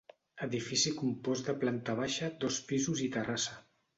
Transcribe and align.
Edifici 0.45 0.93
compost 1.01 1.51
de 1.51 1.55
planta 1.65 1.95
baixa, 2.01 2.31
dos 2.45 2.57
pisos 2.71 3.05
i 3.09 3.13
terrassa. 3.19 3.63